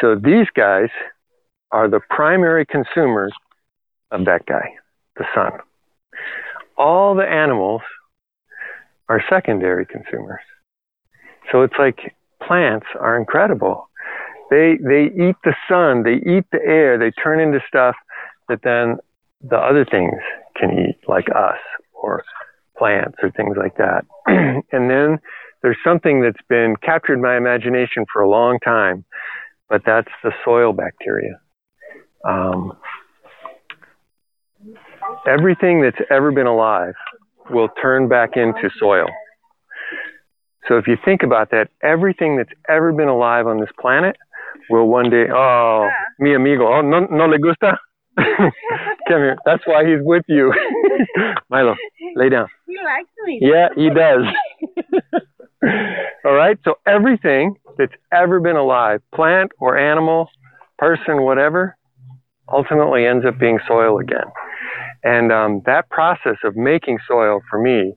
[0.00, 0.88] So these guys
[1.70, 3.32] are the primary consumers
[4.10, 4.74] of that guy,
[5.16, 5.52] the sun.
[6.76, 7.82] All the animals
[9.08, 10.40] are secondary consumers.
[11.50, 13.88] So it's like plants are incredible.
[14.50, 17.96] They they eat the sun, they eat the air, they turn into stuff
[18.48, 18.96] that then
[19.42, 20.14] the other things
[20.56, 21.58] can eat, like us
[21.92, 22.24] or
[22.78, 24.04] plants or things like that.
[24.26, 25.18] and then
[25.62, 29.04] there's something that's been captured my imagination for a long time,
[29.68, 31.40] but that's the soil bacteria.
[32.28, 32.72] Um,
[35.26, 36.94] everything that's ever been alive
[37.50, 39.06] will turn back into soil.
[40.68, 44.16] So if you think about that, everything that's ever been alive on this planet
[44.68, 45.88] will one day, oh,
[46.18, 47.78] mi amigo, oh, no, no le gusta?
[49.08, 49.36] Come here.
[49.44, 50.52] That's why he's with you.
[51.50, 51.74] Milo,
[52.16, 52.48] lay down.
[52.66, 53.40] He likes me.
[53.40, 54.24] Yeah, he does.
[56.24, 56.58] All right.
[56.64, 60.28] So everything that's ever been alive, plant or animal,
[60.78, 61.76] person, whatever,
[62.52, 64.26] ultimately ends up being soil again.
[65.04, 67.94] And um, that process of making soil for me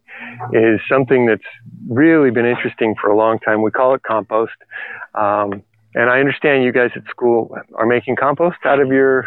[0.53, 1.41] is something that's
[1.89, 3.63] really been interesting for a long time.
[3.63, 4.53] We call it compost.
[5.15, 5.63] Um,
[5.95, 9.25] and I understand you guys at school are making compost out of your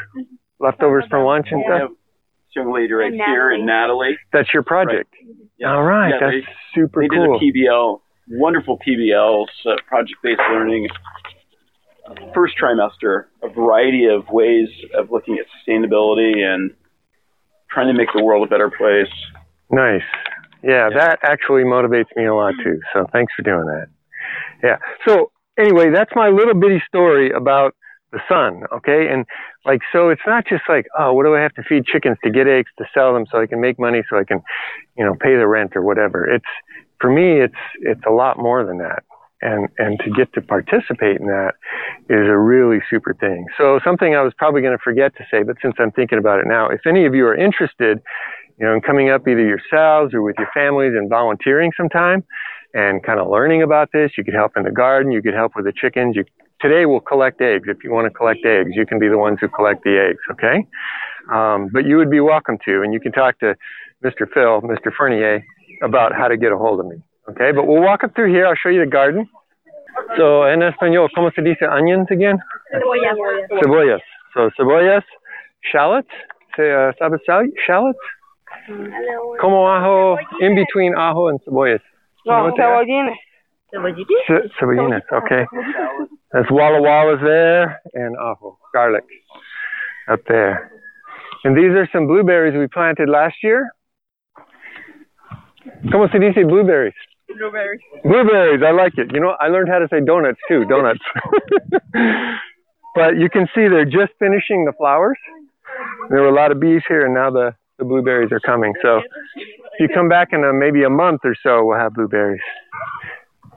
[0.61, 1.81] leftovers from lunch and We stuff.
[1.81, 4.17] have this young lady right And here, and Natalie.
[4.33, 5.13] That's your project.
[5.59, 5.75] Yeah.
[5.75, 6.11] All right.
[6.11, 7.39] Yeah, that's super they, they cool.
[7.39, 10.89] did a PBL, wonderful PBLs, uh, project-based learning.
[12.35, 16.71] First trimester, a variety of ways of looking at sustainability and
[17.71, 19.09] trying to make the world a better place.
[19.71, 20.03] Nice.
[20.63, 20.99] Yeah, Yeah.
[20.99, 22.79] that actually motivates me a lot too.
[22.93, 23.87] So thanks for doing that.
[24.63, 24.77] Yeah.
[25.09, 27.75] So anyway, that's my little bitty story about
[28.15, 28.63] the sun.
[28.73, 29.09] Okay.
[29.09, 29.27] And
[29.67, 32.31] like, so it's not just like, oh, what do I have to feed chickens to
[32.31, 34.41] get eggs to sell them so I can make money so I can,
[34.97, 36.25] you know, pay the rent or whatever.
[36.25, 36.45] It's,
[37.01, 39.03] for me, it's, it's a lot more than that.
[39.43, 41.53] And, and to get to participate in that
[42.09, 43.45] is a really super thing.
[43.59, 46.39] So something I was probably going to forget to say, but since I'm thinking about
[46.39, 48.01] it now, if any of you are interested,
[48.59, 52.25] you know, in coming up either yourselves or with your families and volunteering sometime
[52.73, 55.53] and kind of learning about this, you could help in the garden, you could help
[55.57, 56.17] with the chickens.
[56.17, 56.25] You,
[56.65, 57.69] today we'll collect eggs.
[57.69, 60.23] If you want to collect eggs, you can be the ones who collect the eggs,
[60.33, 60.67] okay?
[61.31, 63.55] Um, but you would be welcome to, and you can talk to
[64.03, 64.25] Mr.
[64.33, 64.91] Phil, Mr.
[64.97, 65.45] Fournier,
[65.83, 66.97] about how to get a hold of me,
[67.31, 67.53] okay?
[67.53, 68.47] But we'll walk up through here.
[68.47, 69.29] I'll show you the garden.
[70.17, 72.39] So, en español, ¿cómo se dice onions again?
[72.73, 73.15] Cebolla.
[73.63, 74.01] Cebollas.
[74.35, 75.05] So, cebollas,
[75.73, 76.09] shallots.
[76.57, 77.99] Se, uh, ¿Sabes shall- shallots?
[79.41, 81.81] Como ajo, in between ajo and cebollas.
[82.27, 82.85] No, what they are?
[82.85, 83.15] cebollines.
[84.27, 85.47] Ce- cebollitas, okay.
[86.33, 89.05] There's Walla Wallas there and oh, garlic
[90.09, 90.71] up there.
[91.45, 93.71] And these are some blueberries we planted last year.
[95.93, 96.95] ¿Cómo se dice blueberries?
[97.29, 97.81] Blueberries.
[98.03, 99.13] Blueberries, I like it.
[99.13, 101.01] You know, I learned how to say donuts too, donuts.
[102.95, 105.19] but you can see they're just finishing the flowers.
[106.11, 108.73] There were a lot of bees here, and now the, the blueberries are coming.
[108.83, 112.43] So if you come back in a, maybe a month or so, we'll have blueberries.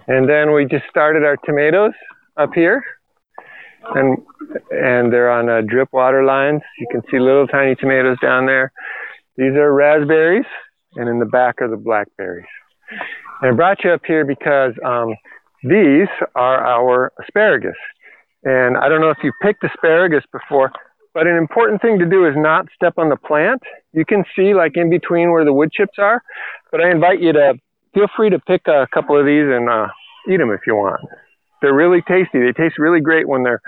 [0.08, 1.92] And then we just started our tomatoes
[2.38, 2.84] up here,
[3.96, 4.18] and
[4.72, 6.62] and they're on uh, drip water lines.
[6.80, 8.72] You can see little tiny tomatoes down there.
[9.36, 10.46] These are raspberries,
[10.96, 12.48] and in the back are the blackberries.
[13.42, 15.14] And I brought you up here because um,
[15.64, 17.76] these are our asparagus.
[18.44, 20.72] And I don't know if you've picked asparagus before,
[21.14, 23.62] but an important thing to do is not step on the plant.
[23.92, 26.22] You can see like in between where the wood chips are,
[26.72, 27.56] but I invite you to
[27.98, 29.88] feel free to pick a couple of these and uh,
[30.30, 31.02] eat them if you want.
[31.62, 32.40] They're really tasty.
[32.40, 33.62] They taste really great when they're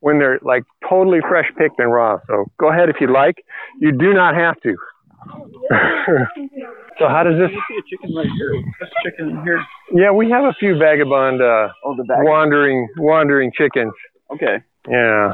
[0.00, 2.18] when they're like totally fresh picked and raw.
[2.26, 3.36] So go ahead if you'd like.
[3.80, 4.74] You do not have to.
[6.98, 7.50] so how does this?
[7.52, 8.52] You see a chicken right here.
[8.80, 9.64] This chicken in here.
[9.92, 12.18] Yeah, we have a few vagabond uh, Oh, the bag.
[12.22, 13.92] wandering wandering chickens.
[14.32, 14.56] Okay.
[14.88, 15.32] Yeah.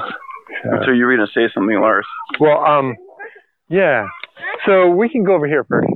[0.65, 2.07] Uh, So you're going to say something, Lars?
[2.41, 2.95] well, um,
[3.69, 4.07] yeah.
[4.67, 5.89] So we can go over here first.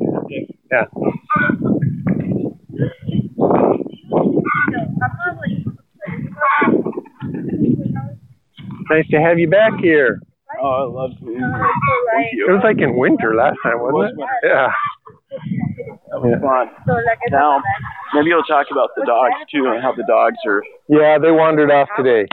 [0.71, 0.85] Yeah.
[8.91, 10.21] Nice to have you back here.
[10.63, 11.27] Oh, I love to.
[11.27, 14.27] Thank It was like in winter last time, wasn't it?
[14.45, 14.69] Yeah.
[16.11, 16.71] That was fun.
[17.31, 17.61] Now,
[18.15, 20.63] maybe you'll talk about the dogs too and how the dogs are.
[20.89, 22.27] Yeah, they wandered off today.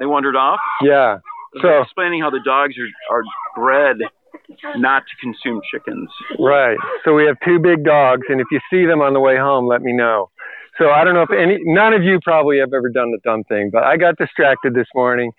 [0.00, 0.58] They wandered off.
[0.82, 1.18] Yeah.
[1.54, 3.22] So So explaining how the dogs are are
[3.54, 3.98] bred
[4.76, 6.08] not to consume chickens.
[6.38, 6.76] right.
[7.04, 9.66] So we have two big dogs, and if you see them on the way home,
[9.66, 10.30] let me know.
[10.78, 13.44] So I don't know if any, none of you probably have ever done the dumb
[13.44, 15.30] thing, but I got distracted this morning,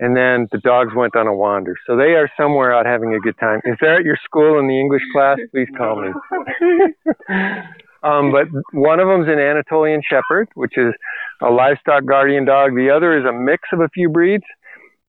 [0.00, 1.76] and then the dogs went on a wander.
[1.86, 3.60] So they are somewhere out having a good time.
[3.64, 6.08] If they're at your school in the English class, please call me.
[8.02, 10.94] um, but one of them's an Anatolian Shepherd, which is
[11.42, 12.74] a livestock guardian dog.
[12.74, 14.44] The other is a mix of a few breeds.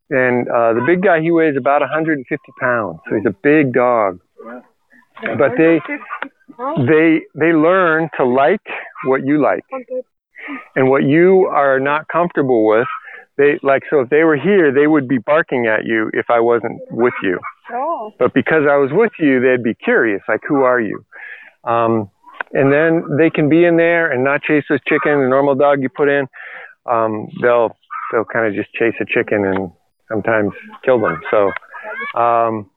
[0.09, 2.25] And uh, the big guy, he weighs about 150
[2.59, 4.19] pounds, so he's a big dog.
[5.37, 5.79] But they
[6.85, 8.61] they they learn to like
[9.05, 9.63] what you like,
[10.75, 12.87] and what you are not comfortable with.
[13.37, 16.39] They like so if they were here, they would be barking at you if I
[16.39, 17.39] wasn't with you.
[18.17, 21.05] But because I was with you, they'd be curious, like, who are you?
[21.65, 22.09] Um,
[22.53, 25.21] and then they can be in there and not chase those chickens.
[25.21, 26.27] The normal dog you put in,
[26.85, 27.75] um, they'll
[28.11, 29.71] they'll kind of just chase a chicken and
[30.09, 30.51] sometimes
[30.83, 31.19] kill them.
[31.31, 31.51] So
[32.19, 32.69] um,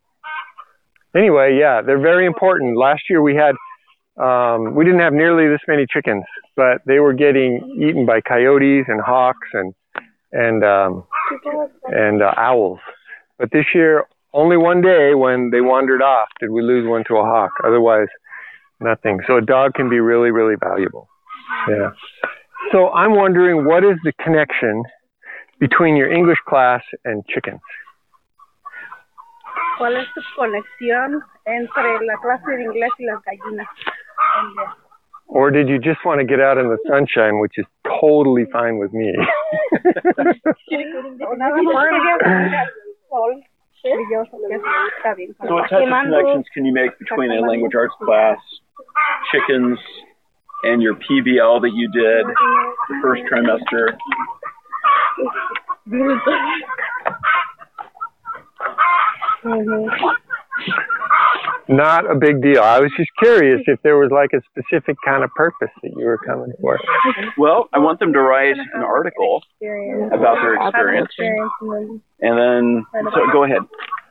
[1.14, 2.76] anyway, yeah, they're very important.
[2.76, 3.54] Last year we had
[4.22, 6.24] um, we didn't have nearly this many chickens,
[6.56, 9.74] but they were getting eaten by coyotes and hawks and
[10.32, 11.04] and um,
[11.84, 12.78] and uh, owls.
[13.38, 17.16] But this year, only one day when they wandered off did we lose one to
[17.16, 17.52] a hawk.
[17.64, 18.08] Otherwise,
[18.80, 19.20] nothing.
[19.26, 21.08] So a dog can be really, really valuable.
[21.68, 21.90] Yeah.
[22.72, 24.82] So I'm wondering what is the connection
[25.60, 27.60] between your English class and chickens?
[29.78, 33.68] ¿Cuál es tu conexión entre la clase de inglés y las gallinas?
[35.26, 37.64] Or did you just want to get out in the sunshine, which is
[38.00, 39.14] totally fine with me?
[43.82, 43.88] So
[45.54, 48.38] what types of connections can you make between a language arts class,
[49.32, 49.78] chickens,
[50.64, 53.96] and your PBL that you did the first trimester?
[61.68, 62.62] Not a big deal.
[62.62, 66.04] I was just curious if there was like a specific kind of purpose that you
[66.04, 66.78] were coming for.
[67.38, 69.42] Well, I want them to write an article
[70.12, 71.52] about their experience,
[72.20, 73.62] and then so go ahead.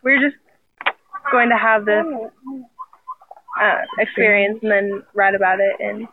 [0.04, 0.38] We're just
[1.32, 2.06] going to have this
[3.62, 6.08] uh, experience and then write about it and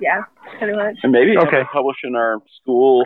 [0.00, 0.22] yeah,
[0.58, 0.96] pretty much.
[1.02, 1.62] And maybe Okay.
[1.72, 3.04] publish in our school.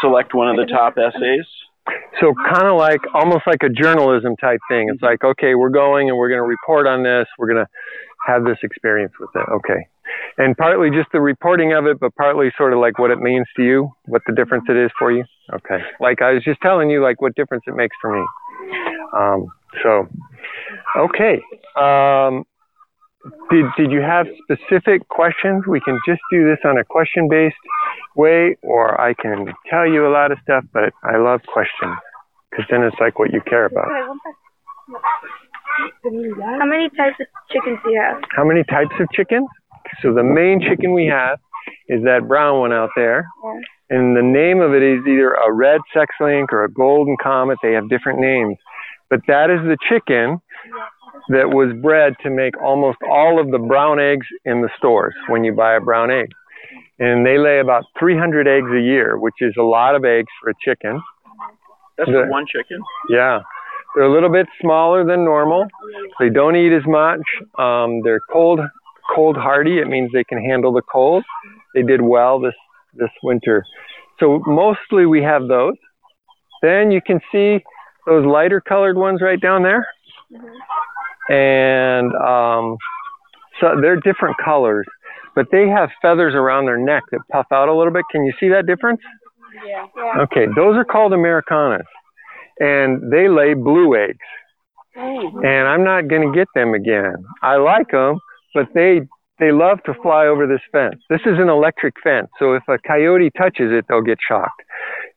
[0.00, 1.46] Select one of the top essays.
[2.20, 4.88] So kind of like almost like a journalism type thing.
[4.92, 7.26] It's like, okay, we're going and we're going to report on this.
[7.38, 7.70] We're going to
[8.26, 9.48] have this experience with it.
[9.50, 9.86] Okay.
[10.38, 13.46] And partly just the reporting of it, but partly sort of like what it means
[13.56, 15.24] to you, what the difference it is for you.
[15.52, 15.78] Okay.
[16.00, 18.26] Like I was just telling you, like what difference it makes for me.
[19.16, 19.46] Um,
[19.82, 20.08] so,
[20.98, 21.40] okay.
[21.76, 22.44] Um,
[23.50, 25.64] did, did you have specific questions?
[25.66, 27.56] We can just do this on a question based
[28.14, 31.96] way, or I can tell you a lot of stuff, but I love questions
[32.50, 33.88] because then it's like what you care about.
[36.04, 38.22] How many types of chickens do you have?
[38.30, 39.48] How many types of chickens?
[40.02, 41.38] So the main chicken we have
[41.88, 43.26] is that brown one out there.
[43.44, 43.60] Yeah.
[43.88, 47.58] And the name of it is either a red sex link or a golden comet.
[47.62, 48.56] They have different names.
[49.08, 50.40] But that is the chicken
[51.28, 55.44] that was bred to make almost all of the brown eggs in the stores when
[55.44, 56.28] you buy a brown egg.
[56.98, 60.50] And they lay about 300 eggs a year, which is a lot of eggs for
[60.50, 61.00] a chicken.
[61.98, 62.80] That's The- for one chicken.
[63.10, 63.40] Yeah.
[63.94, 65.66] They're a little bit smaller than normal.
[66.20, 67.20] They don't eat as much.
[67.58, 68.60] Um, they're cold,
[69.14, 69.78] cold hardy.
[69.78, 71.24] It means they can handle the cold.
[71.74, 72.54] They did well this,
[72.94, 73.64] this winter.
[74.20, 75.74] So mostly we have those.
[76.62, 77.62] Then you can see
[78.06, 79.86] those lighter colored ones right down there.
[81.28, 82.76] And, um,
[83.60, 84.86] so they're different colors,
[85.34, 88.04] but they have feathers around their neck that puff out a little bit.
[88.12, 89.00] Can you see that difference?
[89.66, 89.86] Yeah.
[89.96, 90.22] Yeah.
[90.22, 91.86] Okay, those are called Americanas,
[92.60, 94.18] and they lay blue eggs.
[94.98, 97.16] And I'm not going to get them again.
[97.42, 98.18] I like them,
[98.54, 99.02] but they
[99.38, 100.96] they love to fly over this fence.
[101.10, 104.62] This is an electric fence, so if a coyote touches it, they'll get shocked.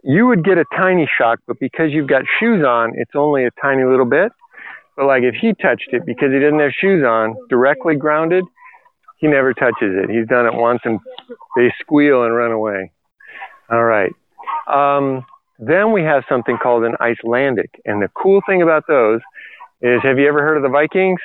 [0.03, 3.51] You would get a tiny shock, but because you've got shoes on, it's only a
[3.61, 4.33] tiny little bit.
[4.99, 8.43] But like if he touched it because he didn't have shoes on, directly grounded,
[9.17, 10.09] he never touches it.
[10.09, 10.99] He's done it once and
[11.55, 12.91] they squeal and run away.
[13.71, 14.13] All right.
[14.67, 15.25] Um,
[15.57, 17.79] then we have something called an Icelandic.
[17.85, 19.21] And the cool thing about those
[19.81, 21.21] is have you ever heard of the Vikings?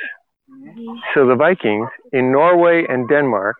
[1.12, 3.56] So the Vikings in Norway and Denmark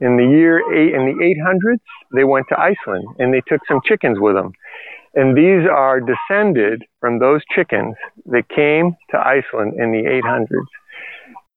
[0.00, 1.78] in the year eight, in the 800s,
[2.12, 4.50] they went to Iceland and they took some chickens with them.
[5.18, 7.96] And these are descended from those chickens
[8.26, 10.70] that came to Iceland in the 800s.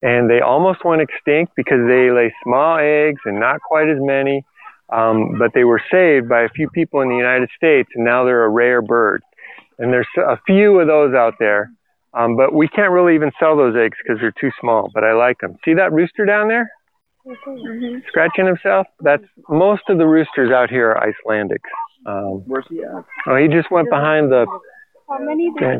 [0.01, 4.43] And they almost went extinct because they lay small eggs and not quite as many.
[4.89, 8.25] Um, but they were saved by a few people in the United States, and now
[8.25, 9.21] they're a rare bird.
[9.77, 11.71] And there's a few of those out there,
[12.15, 14.89] um, but we can't really even sell those eggs because they're too small.
[14.91, 15.55] But I like them.
[15.63, 16.69] See that rooster down there,
[18.07, 18.87] scratching himself?
[18.99, 21.69] That's most of the roosters out here are Icelandics.
[22.05, 23.05] Um, Where's he at?
[23.27, 24.45] oh, he just went behind the
[25.09, 25.79] How many do you have?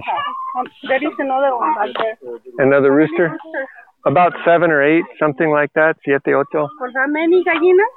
[0.60, 2.18] Um, there is another one back there.
[2.66, 3.38] another rooster.
[4.06, 5.96] About seven or eight, something like that.
[6.06, 6.68] Siete, ocho.
[6.78, 7.94] For how many gallinas?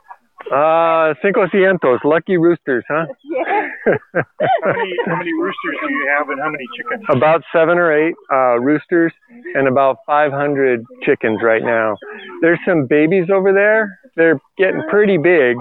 [0.53, 1.99] Uh, cinco cientos.
[2.05, 3.07] Lucky roosters, huh?
[3.25, 3.68] Yeah.
[4.64, 7.05] How many, how many roosters do you have and how many chickens?
[7.11, 9.12] about seven or eight uh, roosters
[9.55, 11.97] and about 500 chickens right now.
[12.41, 13.99] There's some babies over there.
[14.16, 15.57] They're getting pretty big,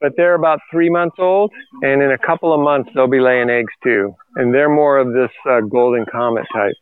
[0.00, 3.50] but they're about three months old, and in a couple of months they'll be laying
[3.50, 4.14] eggs too.
[4.36, 6.74] And they're more of this uh, golden comet type.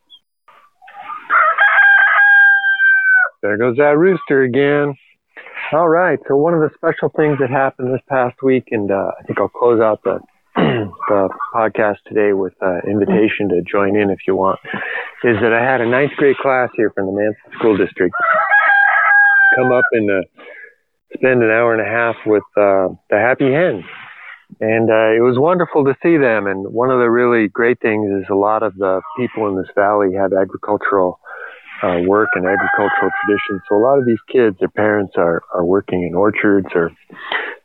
[3.42, 4.94] There goes that rooster again.
[5.72, 6.18] All right.
[6.28, 9.40] So one of the special things that happened this past week, and uh, I think
[9.40, 10.20] I'll close out the
[10.56, 14.58] the podcast today with uh, invitation to join in if you want,
[15.22, 18.14] is that I had a ninth grade class here from the Manson School District
[19.56, 20.22] come up and uh,
[21.14, 23.84] spend an hour and a half with uh, the Happy Hens.
[24.60, 26.46] And uh, it was wonderful to see them.
[26.46, 29.70] And one of the really great things is a lot of the people in this
[29.74, 31.18] valley have agricultural
[31.82, 33.60] uh, work and agricultural traditions.
[33.68, 36.90] So a lot of these kids, their parents are, are working in orchards or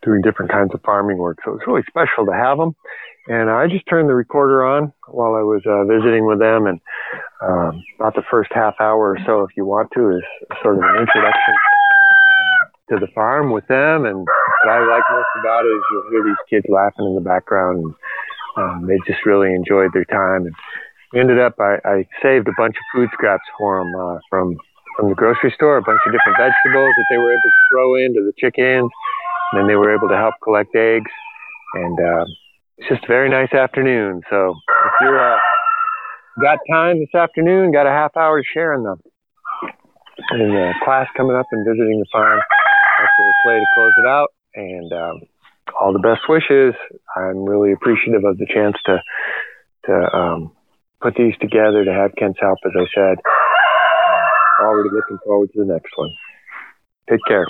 [0.04, 1.38] doing different kinds of farming work.
[1.46, 2.76] So it's really special to have them.
[3.28, 6.66] And I just turned the recorder on while I was uh, visiting with them.
[6.66, 6.82] And
[7.42, 10.24] um, about the first half hour or so, if you want to, is
[10.62, 11.54] sort of an introduction
[12.92, 14.06] to the farm with them.
[14.06, 17.22] And what I like most about it is you'll hear these kids laughing in the
[17.22, 17.84] background.
[17.84, 17.96] And
[18.58, 20.46] um, they just really enjoyed their time.
[20.46, 20.56] And
[21.16, 24.58] ended up, I, I saved a bunch of food scraps for them uh, from
[24.98, 27.96] from the grocery store, a bunch of different vegetables that they were able to throw
[27.96, 28.92] into the chickens.
[29.52, 31.10] And then they were able to help collect eggs.
[31.76, 32.26] And uh,
[32.78, 34.22] it's just a very nice afternoon.
[34.30, 35.40] So if you're uh,
[36.42, 38.98] got time this afternoon, got a half hour to share in the
[40.32, 42.40] in the class coming up and visiting the farm,
[43.44, 44.30] play to close it out.
[44.54, 45.22] And um,
[45.80, 46.74] all the best wishes.
[47.16, 49.02] I'm really appreciative of the chance to
[49.86, 50.52] to um,
[51.02, 53.18] put these together to have Ken's help, as I said.
[53.18, 56.10] Uh, already looking forward to the next one.
[57.10, 57.48] Take care.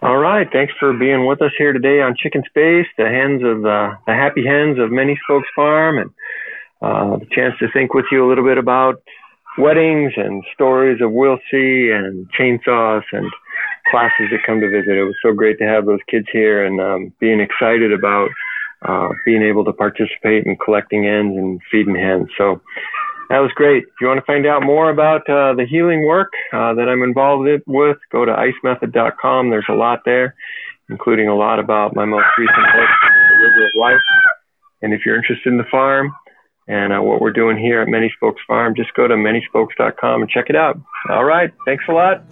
[0.00, 0.46] All right.
[0.50, 4.12] Thanks for being with us here today on Chicken Space, the hens of the, the
[4.12, 6.10] happy hens of Many Spokes Farm, and
[6.80, 9.02] uh, the chance to think with you a little bit about
[9.58, 13.30] weddings and stories of Will C and chainsaws and
[13.90, 14.96] classes that come to visit.
[14.96, 18.28] It was so great to have those kids here and um, being excited about
[18.84, 22.28] uh, being able to participate in collecting hens and feeding hens.
[22.36, 22.60] So
[23.30, 23.84] that was great.
[23.84, 27.02] If you want to find out more about uh, the healing work uh, that I'm
[27.02, 29.50] involved with, go to icemethod.com.
[29.50, 30.34] There's a lot there,
[30.90, 32.88] including a lot about my most recent book,
[33.30, 34.00] The River of Life.
[34.82, 36.14] And if you're interested in the farm
[36.68, 40.30] and uh, what we're doing here at Many Spokes Farm, just go to manyspokes.com and
[40.30, 40.78] check it out.
[41.08, 41.50] All right.
[41.64, 42.22] Thanks a lot.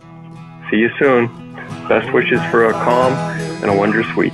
[0.73, 1.27] See you soon.
[1.87, 4.33] Best wishes for a calm and a wondrous week.